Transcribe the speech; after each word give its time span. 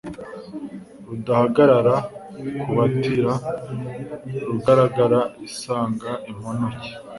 Rudahagarara 1.07 1.95
ku 2.61 2.69
batira, 2.77 3.33
Rugaragara 4.47 5.19
isanga 5.47 6.09
imponoke, 6.31 6.87